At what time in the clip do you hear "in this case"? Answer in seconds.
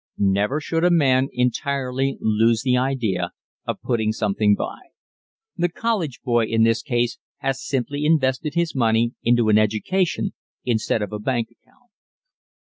6.45-7.19